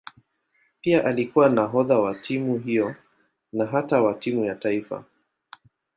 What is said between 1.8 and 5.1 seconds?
wa timu hiyo na hata wa timu ya taifa.